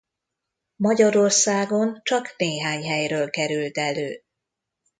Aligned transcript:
Magyarországon 0.75 1.99
csak 2.03 2.35
néhány 2.37 2.83
helyről 2.87 3.29
került 3.29 3.77
elő. 3.77 4.21